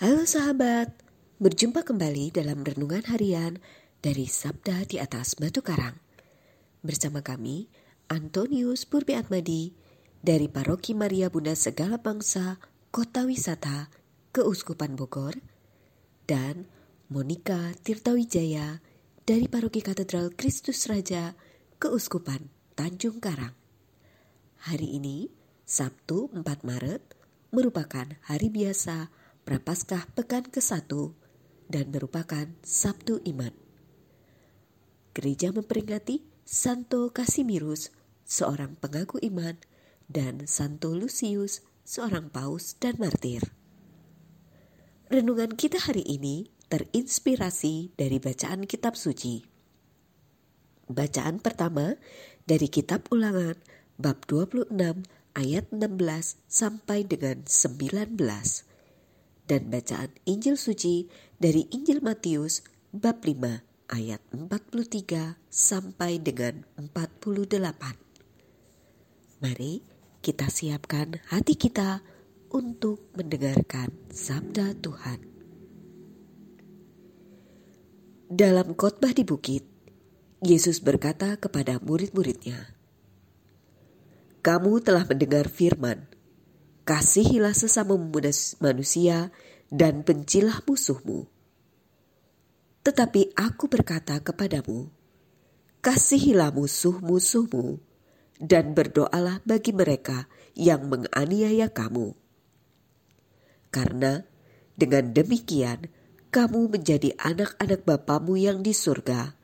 [0.00, 0.96] Halo sahabat,
[1.44, 3.60] berjumpa kembali dalam renungan harian
[4.00, 5.92] dari Sabda di atas Batu Karang.
[6.80, 7.68] Bersama kami,
[8.08, 9.76] Antonius Purbi Atmadi
[10.24, 12.56] dari Paroki Maria Bunda Segala Bangsa,
[12.88, 13.92] Kota Wisata,
[14.32, 15.36] Keuskupan Bogor,
[16.24, 16.64] dan
[17.12, 18.80] Monica Tirtawijaya
[19.28, 21.36] dari Paroki Katedral Kristus Raja,
[21.76, 23.52] Keuskupan Tanjung Karang.
[24.64, 25.28] Hari ini,
[25.68, 27.04] Sabtu 4 Maret,
[27.52, 29.19] merupakan hari biasa
[29.50, 30.86] Prapaskah Pekan ke-1
[31.66, 33.50] dan merupakan Sabtu Iman.
[35.10, 37.90] Gereja memperingati Santo Casimirus,
[38.22, 39.58] seorang pengaku iman,
[40.06, 43.42] dan Santo Lucius, seorang paus dan martir.
[45.10, 49.42] Renungan kita hari ini terinspirasi dari bacaan kitab suci.
[50.86, 51.98] Bacaan pertama
[52.46, 53.58] dari kitab ulangan
[53.98, 54.70] bab 26
[55.34, 58.69] ayat 16 sampai dengan 19
[59.50, 61.10] dan bacaan Injil suci
[61.42, 62.62] dari Injil Matius
[62.94, 67.58] bab 5 ayat 43 sampai dengan 48.
[69.42, 69.82] Mari
[70.22, 72.06] kita siapkan hati kita
[72.54, 75.18] untuk mendengarkan sabda Tuhan.
[78.30, 79.66] Dalam khotbah di bukit,
[80.46, 82.78] Yesus berkata kepada murid-muridnya,
[84.46, 86.06] "Kamu telah mendengar firman,
[86.88, 87.94] Kasihilah sesama
[88.58, 89.30] manusia
[89.70, 91.28] dan bencilah musuhmu.
[92.80, 94.88] Tetapi aku berkata kepadamu,
[95.84, 97.78] kasihilah musuh-musuhmu
[98.40, 102.16] dan berdoalah bagi mereka yang menganiaya kamu.
[103.70, 104.24] Karena
[104.74, 105.92] dengan demikian
[106.32, 109.36] kamu menjadi anak-anak Bapamu yang di surga,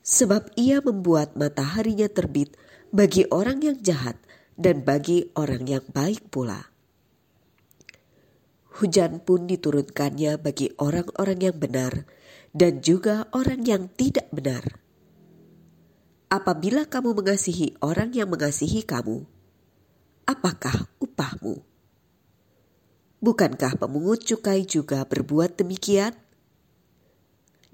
[0.00, 2.56] sebab ia membuat mataharinya terbit
[2.90, 4.16] bagi orang yang jahat
[4.54, 6.70] dan bagi orang yang baik pula.
[8.74, 12.06] Hujan pun diturunkannya bagi orang-orang yang benar
[12.50, 14.82] dan juga orang yang tidak benar.
[16.26, 19.22] Apabila kamu mengasihi orang yang mengasihi kamu,
[20.26, 21.62] apakah upahmu?
[23.22, 26.18] Bukankah pemungut cukai juga berbuat demikian?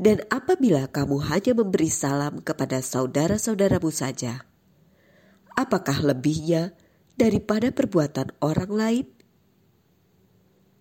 [0.00, 4.48] Dan apabila kamu hanya memberi salam kepada saudara-saudaramu saja,
[5.60, 6.72] apakah lebihnya
[7.20, 9.06] daripada perbuatan orang lain?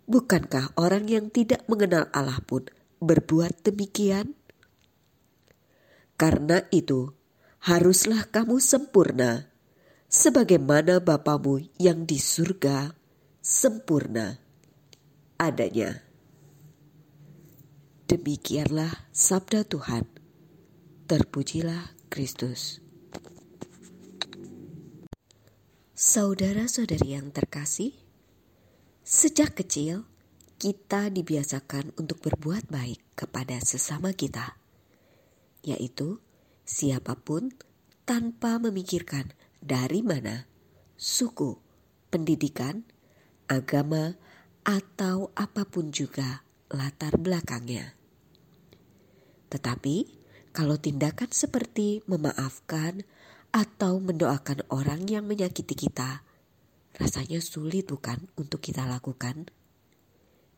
[0.10, 2.66] Bukankah orang yang tidak mengenal Allah pun
[3.04, 4.34] berbuat demikian?
[6.16, 7.14] Karena itu,
[7.62, 9.52] haruslah kamu sempurna,
[10.10, 12.92] sebagaimana Bapamu yang di surga
[13.40, 14.36] sempurna
[15.38, 16.04] adanya.
[18.10, 20.10] Demikianlah sabda Tuhan.
[21.06, 22.89] Terpujilah Kristus.
[26.10, 27.94] Saudara-saudari yang terkasih,
[29.06, 30.10] sejak kecil
[30.58, 34.58] kita dibiasakan untuk berbuat baik kepada sesama kita,
[35.62, 36.18] yaitu
[36.66, 37.54] siapa pun
[38.10, 40.50] tanpa memikirkan dari mana,
[40.98, 41.62] suku,
[42.10, 42.90] pendidikan,
[43.46, 44.18] agama,
[44.66, 46.42] atau apa pun juga
[46.74, 47.94] latar belakangnya.
[49.54, 50.10] Tetapi,
[50.58, 53.06] kalau tindakan seperti memaafkan,
[53.50, 56.22] atau mendoakan orang yang menyakiti kita,
[56.98, 59.50] rasanya sulit bukan untuk kita lakukan?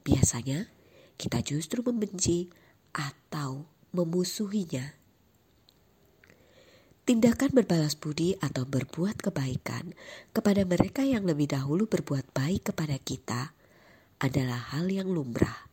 [0.03, 0.68] Biasanya
[1.16, 2.51] kita justru membenci
[2.91, 4.97] atau memusuhinya.
[7.01, 9.91] Tindakan berbalas budi atau berbuat kebaikan
[10.31, 13.51] kepada mereka yang lebih dahulu berbuat baik kepada kita
[14.22, 15.68] adalah hal yang lumrah.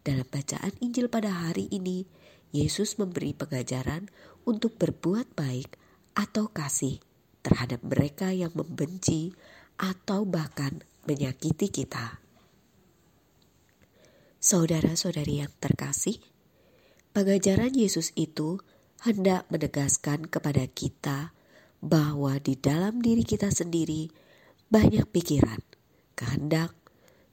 [0.00, 2.08] Dalam bacaan Injil pada hari ini,
[2.48, 4.08] Yesus memberi pengajaran
[4.48, 5.76] untuk berbuat baik
[6.18, 6.98] atau kasih
[7.46, 9.30] terhadap mereka yang membenci
[9.78, 12.18] atau bahkan menyakiti kita.
[14.42, 16.18] Saudara-saudari yang terkasih,
[17.14, 18.58] pengajaran Yesus itu
[19.06, 21.30] hendak menegaskan kepada kita
[21.78, 24.10] bahwa di dalam diri kita sendiri
[24.66, 25.62] banyak pikiran,
[26.18, 26.74] kehendak,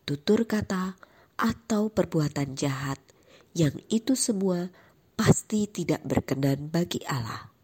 [0.05, 0.93] tutur kata,
[1.35, 3.01] atau perbuatan jahat
[3.57, 4.69] yang itu semua
[5.17, 7.54] pasti tidak berkenan bagi Allah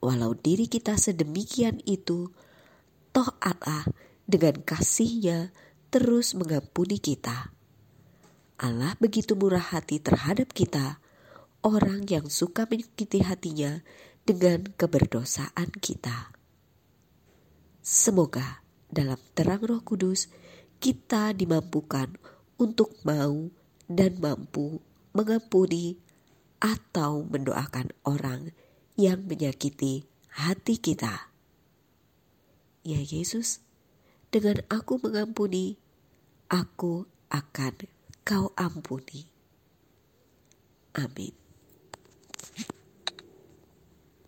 [0.00, 2.32] walau diri kita sedemikian itu,
[3.12, 3.84] toh Allah
[4.24, 5.52] dengan kasihnya
[5.92, 7.52] terus mengampuni kita.
[8.60, 11.00] Allah begitu murah hati terhadap kita,
[11.64, 13.80] orang yang suka menyakiti hatinya
[14.24, 16.32] dengan keberdosaan kita.
[17.80, 18.60] Semoga
[18.92, 20.28] dalam terang roh kudus
[20.80, 22.12] kita dimampukan
[22.60, 23.48] untuk mau
[23.88, 24.80] dan mampu
[25.16, 25.96] mengampuni
[26.60, 28.52] atau mendoakan orang
[29.00, 31.32] yang menyakiti hati kita.
[32.84, 33.64] Ya Yesus,
[34.28, 35.80] dengan aku mengampuni,
[36.52, 37.88] aku akan
[38.20, 39.26] Engkau ampuni.
[40.94, 41.39] Amin.